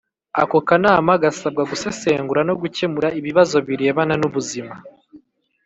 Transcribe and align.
Ako 0.41 0.57
Kanama 0.67 1.13
gasabwa 1.23 1.63
gusesengura 1.71 2.41
no 2.47 2.53
gukemura 2.61 3.07
ibibazo 3.19 3.57
birebana 3.67 4.13
n’ubuzima 4.21 4.73